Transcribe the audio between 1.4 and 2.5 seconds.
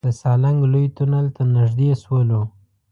نزدې شولو.